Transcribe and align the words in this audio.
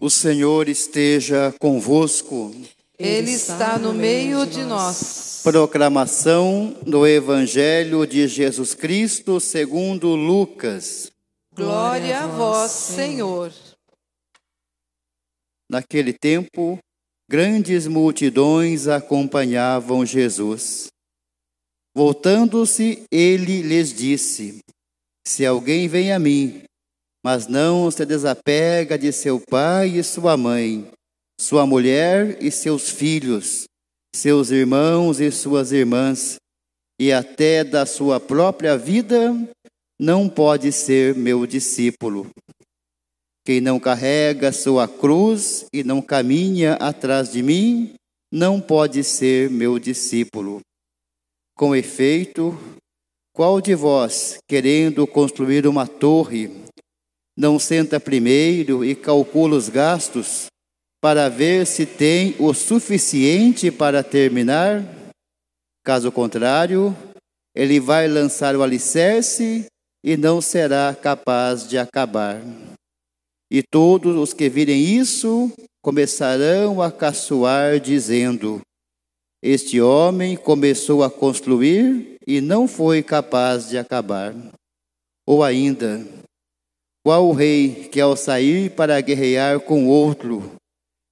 O 0.00 0.08
Senhor 0.08 0.66
esteja 0.66 1.54
convosco. 1.60 2.54
Ele 2.98 3.32
está 3.32 3.78
no 3.78 3.92
meio 3.92 4.46
de 4.46 4.62
nós. 4.64 5.42
Proclamação 5.42 6.74
do 6.86 7.06
Evangelho 7.06 8.06
de 8.06 8.26
Jesus 8.26 8.72
Cristo 8.72 9.38
segundo 9.38 10.16
Lucas. 10.16 11.12
Glória 11.54 12.20
a 12.20 12.26
vós, 12.26 12.70
Senhor. 12.70 13.52
Naquele 15.68 16.14
tempo, 16.14 16.78
grandes 17.28 17.86
multidões 17.86 18.88
acompanhavam 18.88 20.06
Jesus. 20.06 20.86
Voltando-se, 21.94 23.04
ele 23.10 23.60
lhes 23.60 23.92
disse: 23.92 24.60
Se 25.26 25.44
alguém 25.44 25.88
vem 25.88 26.10
a 26.10 26.18
mim 26.18 26.62
mas 27.24 27.46
não 27.46 27.90
se 27.90 28.04
desapega 28.06 28.98
de 28.98 29.12
seu 29.12 29.40
pai 29.40 29.98
e 29.98 30.02
sua 30.02 30.36
mãe, 30.36 30.90
sua 31.40 31.66
mulher 31.66 32.42
e 32.42 32.50
seus 32.50 32.88
filhos, 32.88 33.64
seus 34.14 34.50
irmãos 34.50 35.20
e 35.20 35.30
suas 35.30 35.72
irmãs, 35.72 36.36
e 37.00 37.12
até 37.12 37.64
da 37.64 37.86
sua 37.86 38.20
própria 38.20 38.76
vida, 38.76 39.34
não 39.98 40.28
pode 40.28 40.72
ser 40.72 41.14
meu 41.14 41.46
discípulo. 41.46 42.30
Quem 43.44 43.60
não 43.60 43.80
carrega 43.80 44.52
sua 44.52 44.86
cruz 44.86 45.66
e 45.72 45.82
não 45.82 46.02
caminha 46.02 46.74
atrás 46.74 47.32
de 47.32 47.42
mim, 47.42 47.94
não 48.32 48.60
pode 48.60 49.02
ser 49.02 49.50
meu 49.50 49.78
discípulo. 49.78 50.60
Com 51.56 51.74
efeito, 51.74 52.56
qual 53.32 53.60
de 53.60 53.74
vós, 53.74 54.38
querendo 54.46 55.06
construir 55.06 55.66
uma 55.66 55.86
torre, 55.86 56.50
não 57.36 57.58
senta 57.58 57.98
primeiro 57.98 58.84
e 58.84 58.94
calcula 58.94 59.56
os 59.56 59.68
gastos 59.68 60.46
para 61.00 61.28
ver 61.28 61.66
se 61.66 61.86
tem 61.86 62.34
o 62.38 62.52
suficiente 62.52 63.70
para 63.70 64.02
terminar? 64.02 64.84
Caso 65.84 66.12
contrário, 66.12 66.94
ele 67.54 67.80
vai 67.80 68.06
lançar 68.06 68.54
o 68.54 68.62
alicerce 68.62 69.66
e 70.04 70.16
não 70.16 70.40
será 70.40 70.94
capaz 70.94 71.68
de 71.68 71.78
acabar. 71.78 72.42
E 73.50 73.62
todos 73.62 74.16
os 74.16 74.32
que 74.32 74.48
virem 74.48 74.80
isso 74.80 75.50
começarão 75.82 76.80
a 76.80 76.92
caçoar, 76.92 77.80
dizendo: 77.80 78.60
Este 79.42 79.80
homem 79.80 80.36
começou 80.36 81.02
a 81.02 81.10
construir 81.10 82.16
e 82.26 82.40
não 82.40 82.68
foi 82.68 83.02
capaz 83.02 83.68
de 83.68 83.76
acabar. 83.76 84.34
Ou 85.26 85.42
ainda, 85.42 86.06
qual 87.04 87.28
o 87.28 87.32
rei 87.32 87.88
que, 87.90 88.00
ao 88.00 88.16
sair 88.16 88.70
para 88.70 89.00
guerrear 89.00 89.60
com 89.60 89.86
outro, 89.86 90.54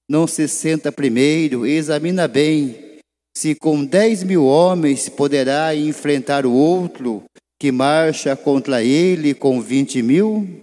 não 0.09 0.27
se 0.27 0.47
senta 0.47 0.91
primeiro 0.91 1.65
e 1.65 1.71
examina 1.71 2.27
bem 2.27 2.89
se 3.35 3.55
com 3.55 3.85
dez 3.85 4.23
mil 4.23 4.45
homens 4.45 5.07
poderá 5.07 5.73
enfrentar 5.75 6.45
o 6.45 6.51
outro 6.51 7.23
que 7.59 7.71
marcha 7.71 8.35
contra 8.35 8.83
ele 8.83 9.33
com 9.33 9.61
vinte 9.61 10.01
mil? 10.01 10.61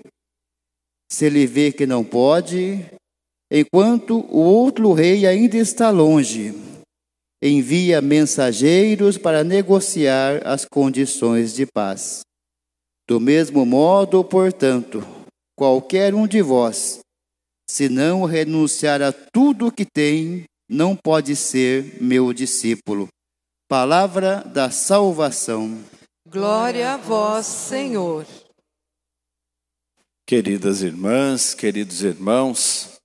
Se 1.11 1.27
ele 1.27 1.47
vê 1.47 1.71
que 1.73 1.87
não 1.87 2.05
pode, 2.05 2.85
enquanto 3.51 4.27
o 4.29 4.41
outro 4.41 4.93
rei 4.93 5.27
ainda 5.27 5.57
está 5.57 5.91
longe, 5.91 6.53
envia 7.43 8.03
mensageiros 8.03 9.17
para 9.17 9.45
negociar 9.45 10.47
as 10.47 10.65
condições 10.65 11.55
de 11.55 11.65
paz. 11.65 12.21
Do 13.09 13.21
mesmo 13.21 13.65
modo, 13.65 14.25
portanto, 14.25 15.07
qualquer 15.57 16.15
um 16.15 16.27
de 16.27 16.43
vós, 16.43 17.01
se 17.69 17.89
não 17.89 18.25
renunciar 18.25 19.01
a 19.01 19.11
tudo 19.13 19.69
o 19.69 19.73
que 19.73 19.85
tem, 19.85 20.45
não 20.69 20.95
pode 20.95 21.35
ser 21.35 22.01
meu 22.01 22.33
discípulo. 22.33 23.09
Palavra 23.69 24.45
da 24.45 24.71
salvação. 24.71 25.83
Glória 26.29 26.93
a 26.93 26.97
vós, 26.97 27.47
Senhor. 27.47 28.27
Queridas 30.29 30.83
irmãs, 30.83 31.55
queridos 31.55 32.03
irmãos, 32.03 32.99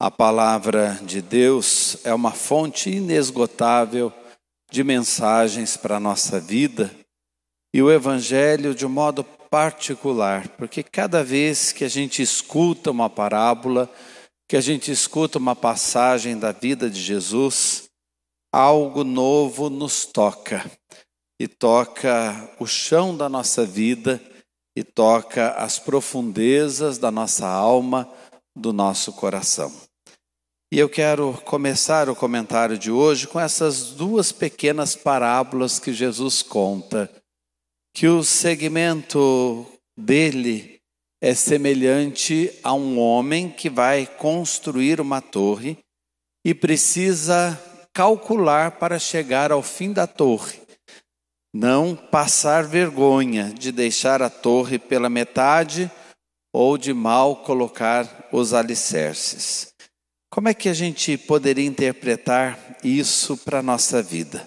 a 0.00 0.10
palavra 0.10 0.98
de 1.02 1.22
Deus 1.22 2.04
é 2.04 2.12
uma 2.12 2.32
fonte 2.32 2.90
inesgotável 2.90 4.12
de 4.70 4.82
mensagens 4.82 5.76
para 5.76 5.96
a 5.96 6.00
nossa 6.00 6.40
vida 6.40 6.94
e 7.72 7.82
o 7.82 7.90
Evangelho, 7.90 8.74
de 8.74 8.86
um 8.86 8.90
modo 8.90 9.24
particular, 9.56 10.50
porque 10.58 10.82
cada 10.82 11.24
vez 11.24 11.72
que 11.72 11.82
a 11.82 11.88
gente 11.88 12.20
escuta 12.20 12.90
uma 12.90 13.08
parábola, 13.08 13.90
que 14.46 14.54
a 14.54 14.60
gente 14.60 14.92
escuta 14.92 15.38
uma 15.38 15.56
passagem 15.56 16.38
da 16.38 16.52
vida 16.52 16.90
de 16.90 17.00
Jesus, 17.00 17.84
algo 18.52 19.02
novo 19.02 19.70
nos 19.70 20.04
toca 20.04 20.62
e 21.40 21.48
toca 21.48 22.54
o 22.60 22.66
chão 22.66 23.16
da 23.16 23.30
nossa 23.30 23.64
vida 23.64 24.20
e 24.76 24.84
toca 24.84 25.52
as 25.52 25.78
profundezas 25.78 26.98
da 26.98 27.10
nossa 27.10 27.48
alma, 27.48 28.06
do 28.54 28.74
nosso 28.74 29.10
coração. 29.14 29.72
E 30.70 30.78
eu 30.78 30.90
quero 30.90 31.32
começar 31.46 32.10
o 32.10 32.14
comentário 32.14 32.76
de 32.76 32.90
hoje 32.90 33.26
com 33.26 33.40
essas 33.40 33.84
duas 33.92 34.32
pequenas 34.32 34.94
parábolas 34.94 35.78
que 35.78 35.94
Jesus 35.94 36.42
conta 36.42 37.10
que 37.96 38.08
o 38.08 38.22
segmento 38.22 39.64
dele 39.96 40.82
é 41.18 41.34
semelhante 41.34 42.52
a 42.62 42.74
um 42.74 42.98
homem 42.98 43.48
que 43.48 43.70
vai 43.70 44.06
construir 44.06 45.00
uma 45.00 45.22
torre 45.22 45.78
e 46.44 46.52
precisa 46.52 47.58
calcular 47.94 48.72
para 48.72 48.98
chegar 48.98 49.50
ao 49.50 49.62
fim 49.62 49.94
da 49.94 50.06
torre. 50.06 50.60
Não 51.54 51.96
passar 51.96 52.64
vergonha 52.64 53.50
de 53.50 53.72
deixar 53.72 54.20
a 54.20 54.28
torre 54.28 54.78
pela 54.78 55.08
metade 55.08 55.90
ou 56.52 56.76
de 56.76 56.92
mal 56.92 57.36
colocar 57.36 58.28
os 58.30 58.52
alicerces. 58.52 59.72
Como 60.30 60.50
é 60.50 60.52
que 60.52 60.68
a 60.68 60.74
gente 60.74 61.16
poderia 61.16 61.64
interpretar 61.64 62.76
isso 62.84 63.38
para 63.38 63.60
a 63.60 63.62
nossa 63.62 64.02
vida? 64.02 64.46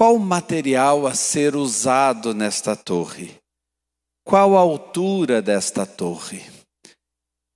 Qual 0.00 0.16
o 0.16 0.18
material 0.18 1.06
a 1.06 1.12
ser 1.12 1.54
usado 1.54 2.32
nesta 2.32 2.74
torre? 2.74 3.36
Qual 4.24 4.56
a 4.56 4.60
altura 4.60 5.42
desta 5.42 5.84
torre? 5.84 6.42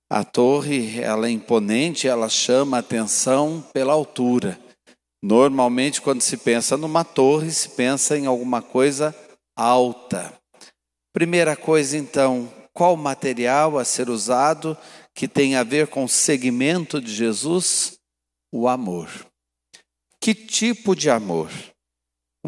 A 0.07 0.23
torre, 0.23 1.01
ela 1.01 1.25
é 1.25 1.31
imponente, 1.31 2.07
ela 2.07 2.29
chama 2.29 2.77
atenção 2.77 3.67
pela 3.73 3.93
altura. 3.93 4.59
Normalmente, 5.23 5.99
quando 5.99 6.21
se 6.21 6.37
pensa 6.37 6.77
numa 6.77 7.03
torre, 7.03 7.49
se 7.49 7.69
pensa 7.69 8.15
em 8.15 8.27
alguma 8.27 8.61
coisa 8.61 9.15
alta. 9.57 10.31
Primeira 11.11 11.55
coisa, 11.55 11.97
então, 11.97 12.53
qual 12.71 12.95
material 12.95 13.79
a 13.79 13.83
ser 13.83 14.07
usado 14.07 14.77
que 15.15 15.27
tem 15.27 15.55
a 15.55 15.63
ver 15.63 15.87
com 15.87 16.03
o 16.03 16.07
segmento 16.07 17.01
de 17.01 17.11
Jesus? 17.11 17.97
O 18.53 18.67
amor. 18.67 19.09
Que 20.21 20.35
tipo 20.35 20.95
de 20.95 21.09
amor? 21.09 21.49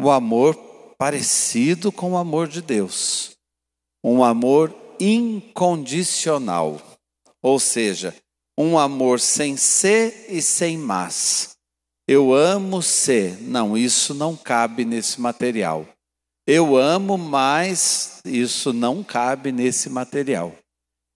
O 0.00 0.12
amor 0.12 0.54
parecido 0.96 1.90
com 1.90 2.12
o 2.12 2.16
amor 2.16 2.46
de 2.46 2.62
Deus, 2.62 3.36
um 4.02 4.22
amor 4.22 4.72
incondicional, 5.00 6.80
ou 7.42 7.58
seja, 7.58 8.14
um 8.56 8.78
amor 8.78 9.18
sem 9.18 9.56
ser 9.56 10.26
e 10.28 10.40
sem 10.40 10.78
mas. 10.78 11.56
Eu 12.06 12.32
amo 12.32 12.80
ser, 12.80 13.42
não, 13.42 13.76
isso 13.76 14.14
não 14.14 14.36
cabe 14.36 14.84
nesse 14.84 15.20
material. 15.20 15.84
Eu 16.46 16.76
amo, 16.76 17.18
mas 17.18 18.22
isso 18.24 18.72
não 18.72 19.02
cabe 19.02 19.50
nesse 19.50 19.90
material. 19.90 20.54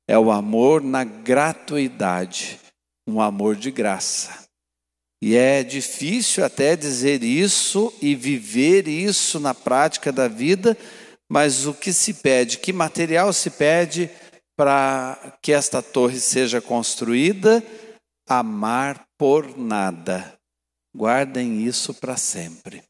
É 0.09 0.19
o 0.19 0.31
amor 0.32 0.82
na 0.82 1.04
gratuidade, 1.04 2.59
um 3.06 3.21
amor 3.21 3.54
de 3.54 3.71
graça. 3.71 4.41
E 5.22 5.36
é 5.36 5.63
difícil 5.63 6.45
até 6.45 6.74
dizer 6.74 7.22
isso 7.22 7.95
e 8.03 8.13
viver 8.13 8.89
isso 8.89 9.39
na 9.39 9.54
prática 9.54 10.10
da 10.10 10.27
vida, 10.27 10.77
mas 11.30 11.65
o 11.65 11.72
que 11.72 11.92
se 11.92 12.15
pede, 12.15 12.59
que 12.59 12.72
material 12.72 13.33
se 13.33 13.51
pede 13.51 14.10
para 14.57 15.39
que 15.41 15.53
esta 15.53 15.80
torre 15.80 16.19
seja 16.19 16.60
construída? 16.60 17.63
Amar 18.28 19.07
por 19.16 19.57
nada. 19.57 20.36
Guardem 20.92 21.65
isso 21.65 21.95
para 21.95 22.16
sempre. 22.16 22.83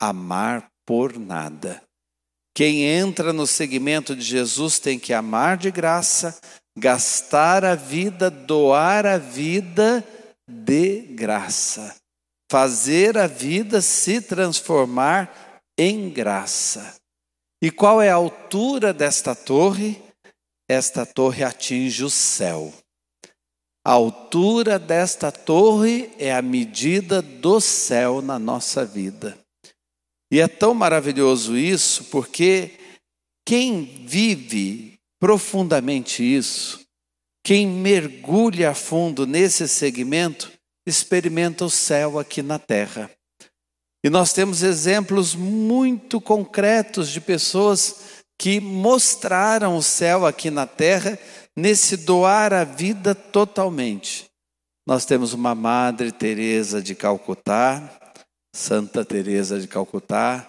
Amar 0.00 0.70
por 0.86 1.18
nada. 1.18 1.82
Quem 2.54 2.84
entra 2.84 3.32
no 3.32 3.48
segmento 3.48 4.14
de 4.14 4.22
Jesus 4.22 4.78
tem 4.78 4.96
que 4.96 5.12
amar 5.12 5.56
de 5.56 5.72
graça, 5.72 6.38
gastar 6.78 7.64
a 7.64 7.74
vida, 7.74 8.30
doar 8.30 9.04
a 9.06 9.18
vida 9.18 10.06
de 10.50 11.02
graça. 11.14 11.96
Fazer 12.50 13.16
a 13.16 13.26
vida 13.26 13.80
se 13.80 14.20
transformar 14.20 15.62
em 15.78 16.10
graça. 16.10 16.96
E 17.62 17.70
qual 17.70 18.02
é 18.02 18.10
a 18.10 18.14
altura 18.14 18.92
desta 18.92 19.34
torre? 19.34 20.02
Esta 20.68 21.06
torre 21.06 21.44
atinge 21.44 22.04
o 22.04 22.10
céu. 22.10 22.72
A 23.84 23.92
altura 23.92 24.78
desta 24.78 25.32
torre 25.32 26.12
é 26.18 26.34
a 26.34 26.42
medida 26.42 27.22
do 27.22 27.60
céu 27.60 28.20
na 28.20 28.38
nossa 28.38 28.84
vida. 28.84 29.38
E 30.30 30.38
é 30.38 30.46
tão 30.46 30.74
maravilhoso 30.74 31.56
isso, 31.56 32.04
porque 32.04 32.78
quem 33.44 34.06
vive 34.06 34.98
profundamente 35.18 36.22
isso, 36.22 36.80
quem 37.50 37.66
mergulha 37.66 38.70
a 38.70 38.74
fundo 38.74 39.26
nesse 39.26 39.66
segmento, 39.66 40.52
experimenta 40.86 41.64
o 41.64 41.68
céu 41.68 42.16
aqui 42.16 42.42
na 42.42 42.60
terra. 42.60 43.10
E 44.04 44.08
nós 44.08 44.32
temos 44.32 44.62
exemplos 44.62 45.34
muito 45.34 46.20
concretos 46.20 47.08
de 47.10 47.20
pessoas 47.20 48.22
que 48.38 48.60
mostraram 48.60 49.76
o 49.76 49.82
céu 49.82 50.24
aqui 50.24 50.48
na 50.48 50.64
terra 50.64 51.18
nesse 51.56 51.96
doar 51.96 52.52
a 52.52 52.62
vida 52.62 53.16
totalmente. 53.16 54.30
Nós 54.86 55.04
temos 55.04 55.32
uma 55.32 55.52
Madre 55.52 56.12
Teresa 56.12 56.80
de 56.80 56.94
Calcutá, 56.94 58.14
Santa 58.54 59.04
Teresa 59.04 59.58
de 59.58 59.66
Calcutá. 59.66 60.48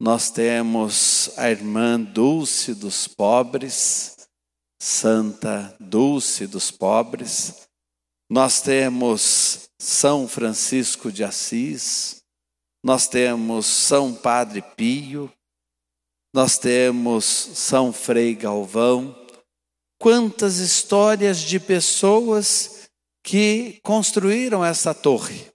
Nós 0.00 0.30
temos 0.30 1.32
a 1.36 1.50
irmã 1.50 2.00
Dulce 2.00 2.74
dos 2.74 3.08
pobres, 3.08 4.17
Santa 4.78 5.76
Dulce 5.80 6.46
dos 6.46 6.70
pobres. 6.70 7.68
Nós 8.30 8.60
temos 8.60 9.70
São 9.78 10.28
Francisco 10.28 11.10
de 11.10 11.24
Assis. 11.24 12.22
Nós 12.82 13.08
temos 13.08 13.66
São 13.66 14.14
Padre 14.14 14.62
Pio. 14.76 15.32
Nós 16.32 16.58
temos 16.58 17.24
São 17.24 17.92
Frei 17.92 18.34
Galvão. 18.34 19.16
Quantas 19.98 20.58
histórias 20.58 21.40
de 21.40 21.58
pessoas 21.58 22.88
que 23.24 23.80
construíram 23.82 24.64
essa 24.64 24.94
torre 24.94 25.46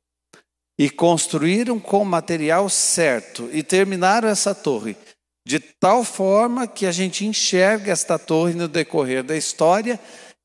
e 0.78 0.90
construíram 0.90 1.80
com 1.80 2.02
o 2.02 2.06
material 2.06 2.68
certo 2.68 3.50
e 3.54 3.64
terminaram 3.64 4.28
essa 4.28 4.54
torre 4.54 4.98
de 5.46 5.60
tal 5.60 6.04
forma 6.04 6.68
que 6.68 6.86
a 6.86 6.92
gente 6.92 7.26
enxerga 7.26 7.92
esta 7.92 8.18
torre 8.18 8.54
no 8.54 8.68
decorrer 8.68 9.24
da 9.24 9.36
história 9.36 10.00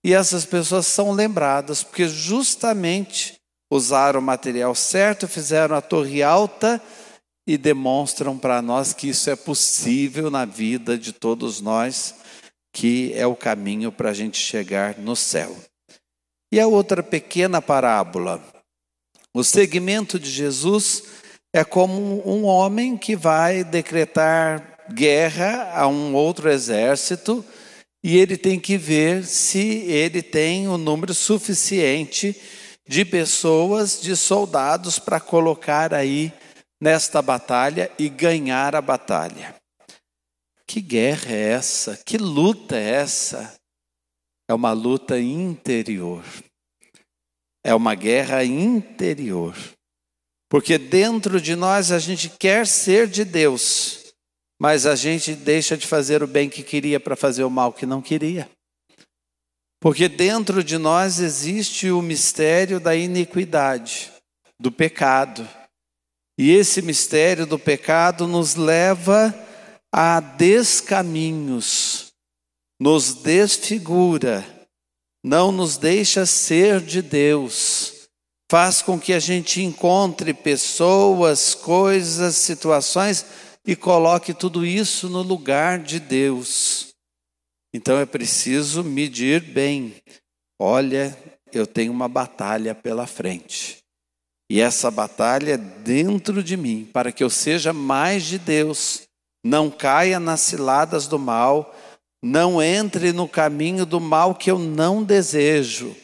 e 0.05 0.13
essas 0.13 0.45
pessoas 0.45 0.87
são 0.87 1.13
lembradas 1.13 1.83
porque 1.83 2.09
justamente 2.09 3.39
usaram 3.71 4.21
o 4.21 4.23
material 4.23 4.75
certo, 4.75 5.29
fizeram 5.29 5.77
a 5.77 5.81
torre 5.81 6.23
alta 6.23 6.81
e 7.47 7.57
demonstram 7.57 8.39
para 8.39 8.61
nós 8.61 8.93
que 8.93 9.09
isso 9.09 9.31
é 9.31 9.37
possível 9.37 10.31
na 10.31 10.45
vida 10.45 10.99
de 10.99 11.13
todos 11.13 11.61
nós, 11.61 12.15
que 12.73 13.13
é 13.15 13.27
o 13.27 13.37
caminho 13.37 13.91
para 13.91 14.11
a 14.11 14.15
gente 14.15 14.39
chegar 14.39 14.99
no 14.99 15.15
céu. 15.15 15.57
E 16.53 16.59
a 16.59 16.67
outra 16.67 17.03
pequena 17.03 17.61
parábola 17.61 18.43
o 19.35 19.45
segmento 19.45 20.19
de 20.19 20.31
Jesus 20.31 21.05
é 21.53 21.63
como 21.63 22.27
um 22.29 22.45
homem 22.45 22.97
que 22.97 23.15
vai 23.15 23.63
decretar 23.63 24.78
guerra 24.93 25.73
a 25.75 25.87
um 25.87 26.15
outro 26.15 26.51
exército 26.51 27.45
e 28.03 28.17
ele 28.17 28.37
tem 28.37 28.61
que 28.61 28.77
ver 28.77 29.25
se 29.25 29.59
ele 29.59 30.23
tem 30.23 30.69
o 30.69 30.75
um 30.75 30.79
número 30.79 31.13
suficiente 31.13 32.35
de 32.87 33.05
pessoas, 33.05 34.01
de 34.01 34.17
soldados 34.17 34.99
para 34.99 35.21
colocar 35.21 35.93
aí 35.93 36.33
nesta 36.81 37.21
batalha 37.21 37.91
e 37.99 38.09
ganhar 38.09 38.75
a 38.75 38.81
batalha. 38.81 39.55
Que 40.67 40.81
guerra 40.81 41.33
é 41.33 41.53
essa? 41.53 41.97
Que 42.05 42.17
luta 42.17 42.77
é 42.77 42.91
essa? 42.91 43.55
É 44.49 44.55
uma 44.55 44.73
luta 44.73 45.19
interior. 45.19 46.25
É 47.65 47.75
uma 47.75 47.95
guerra 47.95 48.45
interior. 48.45 49.55
Porque 50.49 50.79
dentro 50.79 51.41
de 51.41 51.55
nós 51.55 51.93
a 51.93 51.99
gente 51.99 52.31
quer 52.31 52.67
ser 52.67 53.07
de 53.07 53.25
Deus, 53.25 54.08
mas 54.61 54.87
a 54.87 54.95
gente 54.95 55.35
deixa 55.35 55.77
de 55.77 55.87
fazer 55.87 56.23
o 56.23 56.27
bem 56.27 56.49
que 56.49 56.63
queria 56.63 56.99
para 56.99 57.17
fazer 57.17 57.45
o 57.45 57.51
mal 57.51 57.73
que 57.73 57.87
não 57.87 58.03
queria. 58.03 58.49
Porque 59.81 60.09
dentro 60.09 60.65
de 60.65 60.77
nós 60.77 61.21
existe 61.21 61.91
o 61.91 62.03
mistério 62.03 62.81
da 62.81 62.97
iniquidade, 62.97 64.13
do 64.59 64.73
pecado. 64.73 65.49
E 66.37 66.51
esse 66.51 66.83
mistério 66.83 67.47
do 67.47 67.59
pecado 67.59 68.27
nos 68.27 68.57
leva 68.57 69.33
a 69.93 70.19
descaminhos, 70.19 72.13
nos 72.81 73.15
desfigura 73.15 74.59
não 75.23 75.51
nos 75.51 75.77
deixa 75.77 76.25
ser 76.25 76.81
de 76.81 77.03
Deus, 77.03 78.09
faz 78.51 78.81
com 78.81 78.99
que 78.99 79.13
a 79.13 79.19
gente 79.19 79.63
encontre 79.63 80.33
pessoas, 80.33 81.55
coisas, 81.55 82.37
situações 82.37 83.27
e 83.69 83.77
coloque 83.77 84.33
tudo 84.33 84.65
isso 84.65 85.11
no 85.11 85.21
lugar 85.21 85.79
de 85.79 86.01
Deus. 86.01 86.95
Então 87.71 87.99
é 87.99 88.07
preciso 88.07 88.83
medir 88.83 89.43
bem. 89.43 89.95
Olha, 90.59 91.15
eu 91.53 91.67
tenho 91.67 91.93
uma 91.93 92.09
batalha 92.09 92.75
pela 92.75 93.07
frente. 93.07 93.85
E 94.51 94.59
essa 94.59 94.91
batalha 94.91 95.53
é 95.53 95.57
dentro 95.59 96.43
de 96.43 96.57
mim, 96.57 96.89
para 96.91 97.13
que 97.13 97.23
eu 97.23 97.29
seja 97.29 97.71
mais 97.71 98.25
de 98.25 98.39
Deus, 98.39 99.03
não 99.45 99.71
caia 99.71 100.19
nas 100.19 100.41
ciladas 100.41 101.07
do 101.07 101.19
mal, 101.19 101.77
não 102.25 102.63
entre 102.63 103.13
no 103.13 103.29
caminho 103.29 103.85
do 103.85 104.01
mal 104.01 104.35
que 104.35 104.51
eu 104.51 104.59
não 104.59 105.05
desejo, 105.05 105.95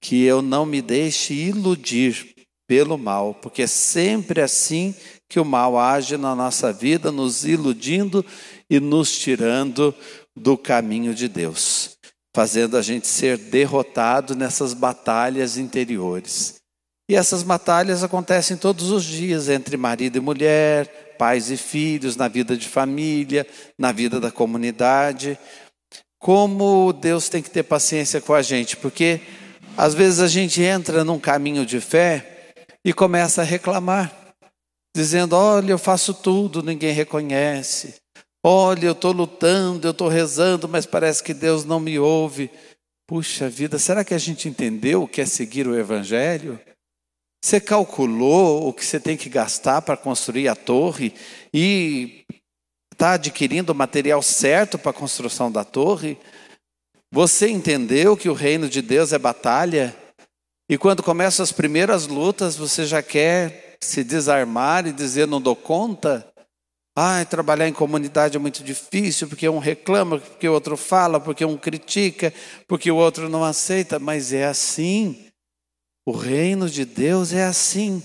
que 0.00 0.24
eu 0.24 0.40
não 0.40 0.64
me 0.64 0.80
deixe 0.80 1.34
iludir 1.34 2.34
pelo 2.66 2.96
mal, 2.96 3.34
porque 3.34 3.64
é 3.64 3.66
sempre 3.66 4.40
assim 4.40 4.94
que 5.28 5.38
o 5.38 5.44
mal 5.44 5.78
age 5.78 6.16
na 6.16 6.34
nossa 6.34 6.72
vida, 6.72 7.12
nos 7.12 7.44
iludindo 7.44 8.24
e 8.70 8.80
nos 8.80 9.16
tirando 9.18 9.94
do 10.34 10.56
caminho 10.56 11.14
de 11.14 11.28
Deus, 11.28 11.96
fazendo 12.34 12.76
a 12.76 12.82
gente 12.82 13.06
ser 13.06 13.36
derrotado 13.36 14.34
nessas 14.34 14.72
batalhas 14.72 15.58
interiores. 15.58 16.56
E 17.10 17.14
essas 17.14 17.42
batalhas 17.42 18.02
acontecem 18.02 18.56
todos 18.56 18.90
os 18.90 19.04
dias 19.04 19.48
entre 19.48 19.76
marido 19.76 20.16
e 20.16 20.20
mulher, 20.20 21.16
pais 21.18 21.50
e 21.50 21.56
filhos, 21.56 22.16
na 22.16 22.28
vida 22.28 22.56
de 22.56 22.68
família, 22.68 23.46
na 23.78 23.92
vida 23.92 24.20
da 24.20 24.30
comunidade. 24.30 25.38
Como 26.18 26.92
Deus 26.92 27.28
tem 27.28 27.42
que 27.42 27.50
ter 27.50 27.62
paciência 27.62 28.20
com 28.20 28.34
a 28.34 28.42
gente, 28.42 28.76
porque 28.76 29.20
às 29.76 29.94
vezes 29.94 30.20
a 30.20 30.28
gente 30.28 30.62
entra 30.62 31.02
num 31.04 31.18
caminho 31.18 31.64
de 31.64 31.80
fé 31.80 32.52
e 32.84 32.92
começa 32.92 33.42
a 33.42 33.44
reclamar, 33.44 34.12
dizendo: 34.94 35.34
Olha, 35.34 35.72
eu 35.72 35.78
faço 35.78 36.14
tudo, 36.14 36.62
ninguém 36.62 36.92
reconhece. 36.92 37.94
Olha, 38.44 38.86
eu 38.86 38.92
estou 38.92 39.12
lutando, 39.12 39.86
eu 39.86 39.90
estou 39.90 40.08
rezando, 40.08 40.68
mas 40.68 40.86
parece 40.86 41.22
que 41.22 41.34
Deus 41.34 41.64
não 41.64 41.80
me 41.80 41.98
ouve. 41.98 42.50
Puxa 43.06 43.48
vida, 43.48 43.78
será 43.78 44.04
que 44.04 44.14
a 44.14 44.18
gente 44.18 44.48
entendeu 44.48 45.02
o 45.02 45.08
que 45.08 45.20
é 45.20 45.26
seguir 45.26 45.66
o 45.66 45.76
Evangelho? 45.76 46.60
Você 47.42 47.60
calculou 47.60 48.68
o 48.68 48.72
que 48.72 48.84
você 48.84 49.00
tem 49.00 49.16
que 49.16 49.28
gastar 49.28 49.82
para 49.82 49.96
construir 49.96 50.48
a 50.48 50.56
torre 50.56 51.14
e 51.52 52.24
está 52.92 53.12
adquirindo 53.12 53.72
o 53.72 53.74
material 53.74 54.22
certo 54.22 54.78
para 54.78 54.90
a 54.90 54.94
construção 54.94 55.50
da 55.50 55.64
torre? 55.64 56.18
Você 57.12 57.48
entendeu 57.48 58.16
que 58.16 58.28
o 58.28 58.34
reino 58.34 58.68
de 58.68 58.82
Deus 58.82 59.12
é 59.12 59.18
batalha? 59.18 59.96
E 60.68 60.76
quando 60.76 61.02
começam 61.02 61.42
as 61.42 61.52
primeiras 61.52 62.06
lutas, 62.06 62.56
você 62.56 62.84
já 62.84 63.02
quer 63.02 63.67
se 63.82 64.02
desarmar 64.04 64.86
e 64.86 64.92
dizer: 64.92 65.26
não 65.26 65.40
dou 65.40 65.56
conta? 65.56 66.26
Ai, 66.96 67.24
trabalhar 67.24 67.68
em 67.68 67.72
comunidade 67.72 68.36
é 68.36 68.40
muito 68.40 68.64
difícil, 68.64 69.28
porque 69.28 69.48
um 69.48 69.58
reclama, 69.58 70.18
porque 70.18 70.48
o 70.48 70.52
outro 70.52 70.76
fala, 70.76 71.20
porque 71.20 71.44
um 71.44 71.56
critica, 71.56 72.34
porque 72.66 72.90
o 72.90 72.96
outro 72.96 73.28
não 73.28 73.44
aceita, 73.44 74.00
mas 74.00 74.32
é 74.32 74.46
assim. 74.46 75.26
O 76.04 76.10
reino 76.10 76.68
de 76.68 76.84
Deus 76.84 77.32
é 77.32 77.44
assim. 77.44 78.02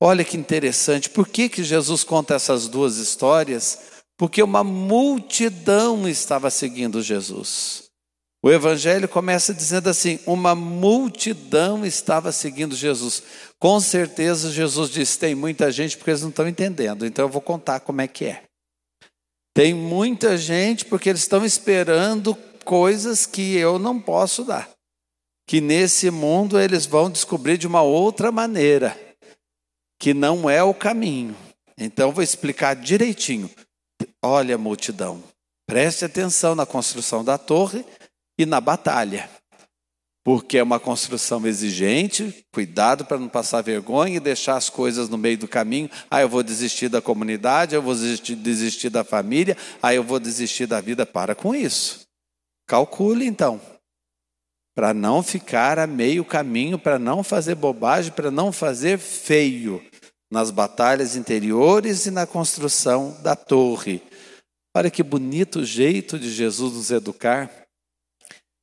Olha 0.00 0.24
que 0.24 0.36
interessante. 0.36 1.10
Por 1.10 1.26
que, 1.26 1.48
que 1.48 1.64
Jesus 1.64 2.04
conta 2.04 2.34
essas 2.34 2.68
duas 2.68 2.98
histórias? 2.98 4.02
Porque 4.16 4.42
uma 4.42 4.62
multidão 4.62 6.08
estava 6.08 6.50
seguindo 6.50 7.02
Jesus. 7.02 7.90
O 8.42 8.50
evangelho 8.50 9.08
começa 9.08 9.54
dizendo 9.54 9.88
assim: 9.88 10.18
uma 10.26 10.54
multidão 10.54 11.86
estava 11.86 12.32
seguindo 12.32 12.74
Jesus. 12.74 13.22
Com 13.58 13.78
certeza 13.80 14.50
Jesus 14.50 14.90
disse: 14.90 15.18
tem 15.18 15.34
muita 15.34 15.70
gente 15.70 15.96
porque 15.96 16.10
eles 16.10 16.22
não 16.22 16.30
estão 16.30 16.48
entendendo, 16.48 17.06
então 17.06 17.24
eu 17.24 17.28
vou 17.28 17.40
contar 17.42 17.80
como 17.80 18.00
é 18.00 18.08
que 18.08 18.26
é. 18.26 18.42
Tem 19.54 19.74
muita 19.74 20.36
gente 20.36 20.84
porque 20.84 21.08
eles 21.08 21.22
estão 21.22 21.44
esperando 21.44 22.34
coisas 22.64 23.26
que 23.26 23.54
eu 23.56 23.78
não 23.78 24.00
posso 24.00 24.44
dar 24.44 24.72
que 25.46 25.60
nesse 25.60 26.10
mundo 26.10 26.58
eles 26.58 26.86
vão 26.86 27.10
descobrir 27.10 27.58
de 27.58 27.66
uma 27.66 27.82
outra 27.82 28.32
maneira, 28.32 28.98
que 30.00 30.14
não 30.14 30.48
é 30.48 30.62
o 30.62 30.74
caminho. 30.74 31.36
Então 31.76 32.12
vou 32.12 32.22
explicar 32.22 32.74
direitinho. 32.74 33.50
Olha, 34.22 34.56
multidão, 34.56 35.22
preste 35.66 36.04
atenção 36.04 36.54
na 36.54 36.64
construção 36.64 37.24
da 37.24 37.36
torre 37.36 37.84
e 38.38 38.46
na 38.46 38.60
batalha. 38.60 39.28
porque 40.24 40.58
é 40.58 40.62
uma 40.62 40.78
construção 40.78 41.44
exigente, 41.46 42.44
cuidado 42.52 43.04
para 43.04 43.18
não 43.18 43.28
passar 43.28 43.60
vergonha 43.60 44.16
e 44.16 44.20
deixar 44.20 44.56
as 44.56 44.70
coisas 44.70 45.08
no 45.08 45.18
meio 45.18 45.36
do 45.36 45.48
caminho. 45.48 45.90
Ah, 46.08 46.20
eu 46.20 46.28
vou 46.28 46.44
desistir 46.44 46.88
da 46.88 47.02
comunidade, 47.02 47.74
eu 47.74 47.82
vou 47.82 47.92
desistir, 47.92 48.36
desistir 48.36 48.88
da 48.88 49.02
família, 49.02 49.56
ah, 49.82 49.92
eu 49.92 50.04
vou 50.04 50.20
desistir 50.20 50.66
da 50.66 50.80
vida. 50.80 51.04
Para 51.04 51.34
com 51.34 51.54
isso. 51.54 52.06
Calcule 52.68 53.26
então. 53.26 53.60
Para 54.76 54.94
não 54.94 55.22
ficar 55.22 55.78
a 55.78 55.86
meio 55.86 56.24
caminho, 56.24 56.78
para 56.78 56.98
não 56.98 57.24
fazer 57.24 57.56
bobagem, 57.56 58.12
para 58.12 58.30
não 58.30 58.52
fazer 58.52 58.98
feio 58.98 59.82
nas 60.30 60.50
batalhas 60.50 61.14
interiores 61.14 62.06
e 62.06 62.10
na 62.10 62.26
construção 62.26 63.20
da 63.22 63.36
torre. 63.36 64.00
Olha 64.74 64.90
que 64.90 65.02
bonito 65.02 65.62
jeito 65.64 66.18
de 66.18 66.30
Jesus 66.30 66.72
nos 66.72 66.90
educar. 66.90 67.61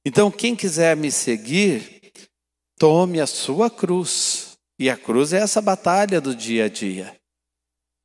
Então, 0.06 0.32
quem 0.32 0.56
quiser 0.56 0.96
me 0.96 1.12
seguir, 1.12 2.12
tome 2.78 3.20
a 3.20 3.28
sua 3.28 3.70
cruz. 3.70 4.58
E 4.80 4.90
a 4.90 4.96
cruz 4.96 5.34
é 5.34 5.40
essa 5.40 5.62
batalha 5.62 6.22
do 6.22 6.34
dia 6.34 6.66
a 6.66 6.70
dia. 6.70 7.16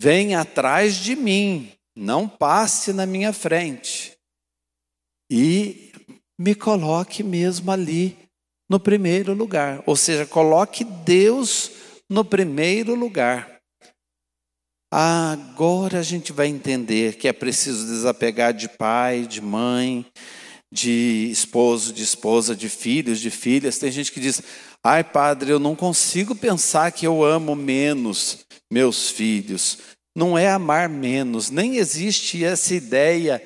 Venha 0.00 0.40
atrás 0.40 0.96
de 0.96 1.14
mim, 1.14 1.72
não 1.96 2.28
passe 2.28 2.92
na 2.92 3.06
minha 3.06 3.32
frente. 3.32 4.16
E 5.30 5.92
me 6.38 6.54
coloque 6.54 7.22
mesmo 7.22 7.70
ali 7.70 8.18
no 8.68 8.80
primeiro 8.80 9.32
lugar. 9.32 9.82
Ou 9.86 9.94
seja, 9.94 10.26
coloque 10.26 10.82
Deus 10.82 11.70
no 12.10 12.24
primeiro 12.24 12.94
lugar. 12.94 13.60
Agora 14.90 16.00
a 16.00 16.02
gente 16.02 16.32
vai 16.32 16.48
entender 16.48 17.16
que 17.16 17.26
é 17.26 17.32
preciso 17.32 17.86
desapegar 17.86 18.52
de 18.52 18.68
pai, 18.68 19.26
de 19.26 19.40
mãe, 19.40 20.06
de 20.72 21.28
esposo, 21.30 21.92
de 21.92 22.02
esposa, 22.02 22.54
de 22.54 22.68
filhos, 22.68 23.20
de 23.20 23.30
filhas. 23.30 23.78
Tem 23.78 23.90
gente 23.90 24.12
que 24.12 24.20
diz: 24.20 24.42
ai, 24.82 25.04
padre, 25.04 25.50
eu 25.50 25.58
não 25.58 25.76
consigo 25.76 26.34
pensar 26.34 26.90
que 26.92 27.06
eu 27.06 27.24
amo 27.24 27.54
menos 27.54 28.44
meus 28.70 29.10
filhos. 29.10 29.78
Não 30.16 30.38
é 30.38 30.48
amar 30.48 30.88
menos, 30.88 31.50
nem 31.50 31.76
existe 31.76 32.44
essa 32.44 32.74
ideia 32.74 33.42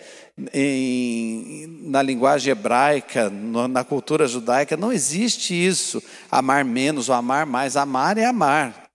em, 0.53 1.67
na 1.83 2.03
linguagem 2.03 2.53
hebraica, 2.53 3.31
na 3.31 3.83
cultura 3.83 4.29
judaica, 4.29 4.77
não 4.77 4.93
existe 4.93 5.55
isso, 5.55 6.03
amar 6.31 6.65
menos 6.65 7.09
ou 7.09 7.15
amar 7.15 7.47
mais. 7.47 7.77
Amar 7.77 8.19
é 8.19 8.27
amar, 8.27 8.89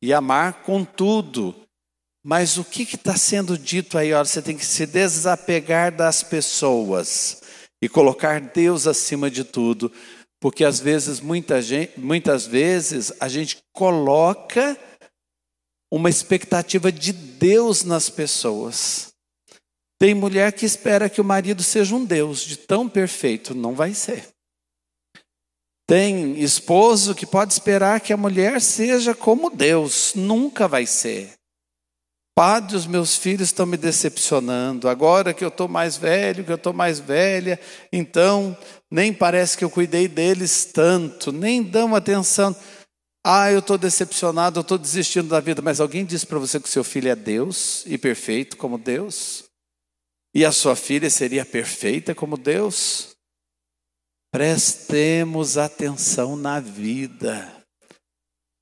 e 0.00 0.12
amar 0.12 0.62
com 0.62 0.84
tudo. 0.84 1.54
Mas 2.24 2.58
o 2.58 2.64
que 2.64 2.82
está 2.82 3.16
sendo 3.16 3.56
dito 3.56 3.96
aí? 3.96 4.12
Olha, 4.12 4.24
você 4.24 4.42
tem 4.42 4.56
que 4.56 4.64
se 4.64 4.86
desapegar 4.86 5.92
das 5.92 6.22
pessoas 6.22 7.42
e 7.82 7.88
colocar 7.88 8.40
Deus 8.40 8.86
acima 8.86 9.30
de 9.30 9.44
tudo, 9.44 9.92
porque 10.40 10.64
às 10.64 10.80
vezes, 10.80 11.20
muita 11.20 11.60
gente, 11.60 11.98
muitas 11.98 12.46
vezes, 12.46 13.12
a 13.20 13.28
gente 13.28 13.58
coloca 13.72 14.78
uma 15.90 16.10
expectativa 16.10 16.90
de 16.90 17.12
Deus 17.12 17.84
nas 17.84 18.10
pessoas. 18.10 19.12
Tem 19.98 20.14
mulher 20.14 20.52
que 20.52 20.66
espera 20.66 21.08
que 21.08 21.20
o 21.20 21.24
marido 21.24 21.62
seja 21.62 21.94
um 21.94 22.04
Deus, 22.04 22.40
de 22.40 22.56
tão 22.56 22.88
perfeito, 22.88 23.54
não 23.54 23.74
vai 23.74 23.94
ser. 23.94 24.28
Tem 25.86 26.38
esposo 26.40 27.14
que 27.14 27.24
pode 27.24 27.52
esperar 27.52 28.00
que 28.00 28.12
a 28.12 28.16
mulher 28.16 28.60
seja 28.60 29.14
como 29.14 29.48
Deus, 29.48 30.12
nunca 30.14 30.66
vai 30.66 30.84
ser. 30.84 31.35
Padre, 32.36 32.76
os 32.76 32.86
meus 32.86 33.16
filhos 33.16 33.48
estão 33.48 33.64
me 33.64 33.78
decepcionando. 33.78 34.90
Agora 34.90 35.32
que 35.32 35.42
eu 35.42 35.48
estou 35.48 35.66
mais 35.66 35.96
velho, 35.96 36.44
que 36.44 36.52
eu 36.52 36.56
estou 36.56 36.74
mais 36.74 37.00
velha, 37.00 37.58
então 37.90 38.54
nem 38.90 39.10
parece 39.10 39.56
que 39.56 39.64
eu 39.64 39.70
cuidei 39.70 40.06
deles 40.06 40.66
tanto, 40.66 41.32
nem 41.32 41.62
dão 41.62 41.96
atenção. 41.96 42.54
Ah, 43.24 43.50
eu 43.50 43.60
estou 43.60 43.78
decepcionado, 43.78 44.58
eu 44.58 44.60
estou 44.60 44.76
desistindo 44.76 45.28
da 45.28 45.40
vida. 45.40 45.62
Mas 45.62 45.80
alguém 45.80 46.04
disse 46.04 46.26
para 46.26 46.38
você 46.38 46.60
que 46.60 46.68
seu 46.68 46.84
filho 46.84 47.08
é 47.08 47.16
Deus 47.16 47.82
e 47.86 47.96
perfeito 47.96 48.58
como 48.58 48.76
Deus? 48.76 49.44
E 50.34 50.44
a 50.44 50.52
sua 50.52 50.76
filha 50.76 51.08
seria 51.08 51.42
perfeita 51.42 52.14
como 52.14 52.36
Deus? 52.36 53.16
Prestemos 54.30 55.56
atenção 55.56 56.36
na 56.36 56.60
vida. 56.60 57.65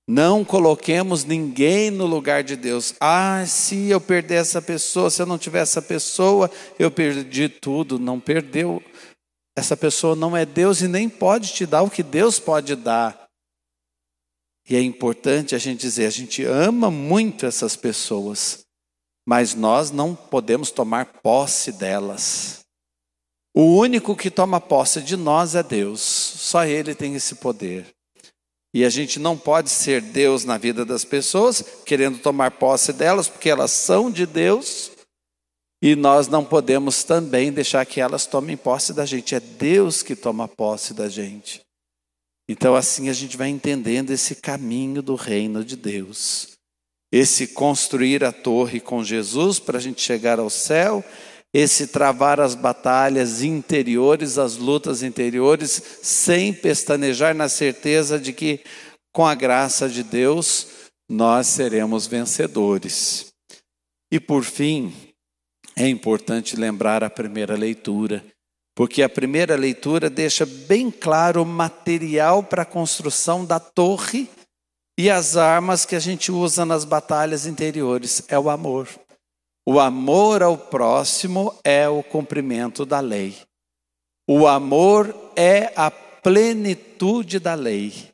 Não 0.07 0.45
coloquemos 0.45 1.25
ninguém 1.25 1.91
no 1.91 2.05
lugar 2.05 2.45
de 2.45 2.57
Deus. 2.57 2.95
Ah, 3.01 3.45
se 3.47 3.89
eu 3.89 4.01
perder 4.01 4.35
essa 4.35 4.61
pessoa, 4.61 5.09
se 5.09 5.23
eu 5.23 5.27
não 5.27 5.39
tiver 5.39 5.61
essa 5.61 5.81
pessoa, 5.81 6.51
eu 6.79 6.91
perdi 6.91 7.49
tudo. 7.49 7.99
Não 7.99 8.21
perdeu. 8.21 8.83
Essa 9.57 9.77
pessoa 9.77 10.15
não 10.15 10.37
é 10.37 10.45
Deus 10.45 10.83
e 10.83 10.89
nem 10.89 11.09
pode 11.09 11.53
te 11.55 11.65
dar 11.65 11.83
o 11.83 11.91
que 11.91 12.03
Deus 12.03 12.39
pode 12.39 12.77
dar. 12.77 13.25
E 14.69 14.77
é 14.77 14.81
importante 14.81 15.55
a 15.55 15.59
gente 15.59 15.81
dizer: 15.81 16.07
a 16.07 16.11
gente 16.11 16.45
ama 16.45 16.91
muito 16.91 17.47
essas 17.47 17.77
pessoas, 17.77 18.65
mas 19.27 19.55
nós 19.55 19.91
não 19.91 20.15
podemos 20.15 20.71
tomar 20.71 21.07
posse 21.23 21.73
delas. 21.73 22.65
O 23.55 23.79
único 23.79 24.17
que 24.17 24.31
toma 24.31 24.61
posse 24.61 25.01
de 25.01 25.17
nós 25.17 25.55
é 25.55 25.63
Deus, 25.63 26.01
só 26.01 26.65
Ele 26.65 26.95
tem 26.95 27.15
esse 27.15 27.37
poder. 27.37 27.94
E 28.75 28.85
a 28.85 28.91
gente 28.91 29.21
não 29.21 29.39
pode 29.39 29.71
ser 29.71 30.03
Deus 30.03 30.45
na 30.45 30.59
vida 30.59 30.85
das 30.85 31.05
pessoas, 31.05 31.65
querendo 31.87 32.19
tomar 32.19 32.51
posse 32.51 32.93
delas, 32.93 33.29
porque 33.29 33.49
elas 33.49 33.71
são 33.71 34.11
de 34.11 34.27
Deus, 34.27 34.91
e 35.81 35.95
nós 35.95 36.27
não 36.27 36.45
podemos 36.45 37.05
também 37.05 37.53
deixar 37.53 37.87
que 37.87 38.01
elas 38.01 38.27
tomem 38.27 38.57
posse 38.57 38.93
da 38.93 39.07
gente. 39.07 39.35
É 39.35 39.39
Deus 39.39 40.03
que 40.03 40.17
toma 40.17 40.49
posse 40.49 40.93
da 40.93 41.09
gente. 41.09 41.61
Então, 42.49 42.75
assim 42.75 43.09
a 43.09 43.13
gente 43.13 43.37
vai 43.37 43.49
entendendo 43.49 44.11
esse 44.11 44.35
caminho 44.35 45.01
do 45.03 45.15
reino 45.15 45.65
de 45.65 45.77
Deus. 45.77 46.53
Esse 47.13 47.47
construir 47.47 48.25
a 48.25 48.33
torre 48.33 48.81
com 48.81 49.05
Jesus 49.05 49.61
para 49.61 49.79
a 49.79 49.81
gente 49.81 50.03
chegar 50.03 50.41
ao 50.41 50.51
céu 50.51 51.05
esse 51.55 51.87
travar 51.87 52.41
as 52.41 52.57
batalhas 52.57 53.41
interiores, 53.41 54.39
as 54.39 54.57
lutas 54.57 55.05
interiores, 55.05 55.81
sem 56.03 56.53
pestanejar 56.53 57.33
na 57.33 57.49
certeza 57.49 58.19
de 58.19 58.33
que, 58.33 58.61
com 59.13 59.25
a 59.25 59.37
graça 59.37 59.89
de 59.89 60.03
Deus, 60.03 60.67
nós 61.09 61.47
seremos 61.47 62.09
vencedores. 62.09 63.33
E 64.11 64.19
por 64.19 64.43
fim, 64.43 64.93
é 65.77 65.89
importante 65.89 66.57
lembrar 66.57 67.05
a 67.05 67.11
primeira 67.11 67.55
leitura, 67.55 68.25
porque 68.75 69.01
a 69.01 69.09
primeira 69.09 69.55
leitura 69.55 70.11
deixa 70.11 70.45
bem 70.45 70.91
claro 70.91 71.43
o 71.43 71.47
material 71.47 72.43
para 72.43 72.63
a 72.63 72.67
construção 72.67 73.45
da 73.45 73.61
torre 73.61 74.29
e 74.99 75.09
as 75.09 75.37
armas 75.37 75.85
que 75.85 75.95
a 75.95 76.01
gente 76.01 76.33
usa 76.33 76.65
nas 76.67 76.85
batalhas 76.85 77.47
interiores 77.47 78.25
é 78.27 78.37
o 78.37 78.51
amor. 78.51 78.89
O 79.67 79.81
amor 79.81 80.43
ao 80.43 80.59
próximo 80.59 81.59
é 81.65 81.89
o 81.89 82.03
cumprimento 82.03 82.85
da 82.85 83.01
lei. 83.01 83.35
O 84.29 84.47
amor 84.47 85.33
é 85.35 85.73
a 85.75 85.91
plenitude 85.91 87.39
da 87.39 87.55
lei. 87.55 88.11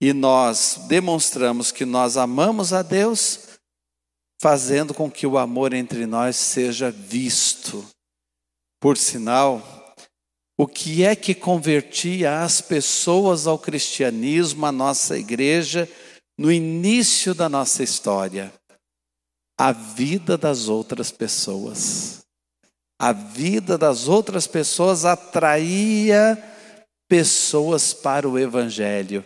E 0.00 0.14
nós 0.14 0.80
demonstramos 0.88 1.70
que 1.70 1.84
nós 1.84 2.16
amamos 2.16 2.72
a 2.72 2.80
Deus, 2.80 3.40
fazendo 4.40 4.94
com 4.94 5.10
que 5.10 5.26
o 5.26 5.36
amor 5.36 5.74
entre 5.74 6.06
nós 6.06 6.36
seja 6.36 6.90
visto. 6.90 7.86
Por 8.80 8.96
sinal, 8.96 9.94
o 10.58 10.66
que 10.66 11.04
é 11.04 11.14
que 11.14 11.34
convertia 11.34 12.42
as 12.42 12.62
pessoas 12.62 13.46
ao 13.46 13.58
cristianismo, 13.58 14.64
a 14.64 14.72
nossa 14.72 15.18
igreja, 15.18 15.86
no 16.38 16.50
início 16.50 17.34
da 17.34 17.50
nossa 17.50 17.82
história? 17.82 18.50
A 19.60 19.72
vida 19.72 20.38
das 20.38 20.68
outras 20.68 21.10
pessoas. 21.10 22.20
A 22.98 23.12
vida 23.12 23.76
das 23.76 24.08
outras 24.08 24.46
pessoas 24.46 25.04
atraía 25.04 26.42
pessoas 27.06 27.92
para 27.92 28.26
o 28.26 28.38
Evangelho. 28.38 29.22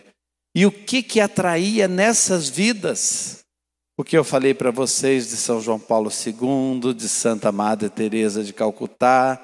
E 0.53 0.65
o 0.65 0.71
que 0.73 1.01
que 1.01 1.21
atraía 1.21 1.87
nessas 1.87 2.49
vidas? 2.49 3.45
O 3.97 4.03
que 4.03 4.17
eu 4.17 4.25
falei 4.25 4.53
para 4.53 4.71
vocês 4.71 5.29
de 5.29 5.37
São 5.37 5.61
João 5.61 5.79
Paulo 5.79 6.11
II, 6.11 6.93
de 6.93 7.07
Santa 7.07 7.49
Madre 7.49 7.89
Teresa 7.89 8.43
de 8.43 8.51
Calcutá, 8.51 9.41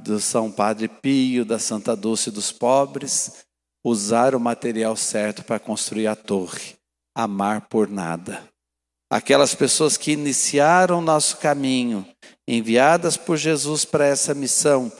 do 0.00 0.18
São 0.18 0.50
Padre 0.50 0.88
Pio, 0.88 1.44
da 1.44 1.58
Santa 1.58 1.94
Dulce 1.94 2.30
dos 2.30 2.50
Pobres, 2.50 3.44
usar 3.84 4.34
o 4.34 4.40
material 4.40 4.96
certo 4.96 5.44
para 5.44 5.60
construir 5.60 6.06
a 6.06 6.16
torre, 6.16 6.74
amar 7.14 7.68
por 7.68 7.86
nada 7.86 8.50
aquelas 9.12 9.54
pessoas 9.54 9.98
que 9.98 10.12
iniciaram 10.12 11.02
nosso 11.02 11.36
caminho, 11.36 12.06
enviadas 12.48 13.14
por 13.14 13.36
Jesus 13.36 13.84
para 13.84 14.06
essa 14.06 14.32
missão, 14.32 14.90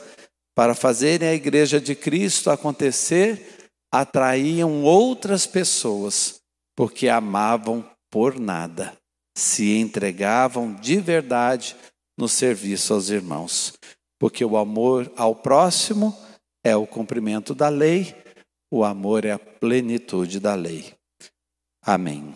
para 0.55 0.75
fazerem 0.75 1.27
a 1.27 1.33
igreja 1.33 1.81
de 1.81 1.95
Cristo 1.95 2.51
acontecer, 2.51 3.71
atraíam 3.91 4.83
outras 4.83 5.47
pessoas, 5.47 6.39
porque 6.75 7.09
amavam 7.09 7.83
por 8.11 8.39
nada, 8.39 8.95
se 9.35 9.77
entregavam 9.79 10.75
de 10.75 10.97
verdade 10.97 11.75
no 12.15 12.29
serviço 12.29 12.93
aos 12.93 13.09
irmãos. 13.09 13.73
Porque 14.19 14.45
o 14.45 14.57
amor 14.57 15.11
ao 15.17 15.33
próximo 15.33 16.15
é 16.63 16.75
o 16.75 16.85
cumprimento 16.85 17.55
da 17.55 17.67
lei, 17.67 18.15
O 18.71 18.83
amor 18.83 19.23
é 19.23 19.31
a 19.31 19.37
plenitude 19.39 20.39
da 20.39 20.55
lei. 20.55 20.95
Amém. 21.85 22.33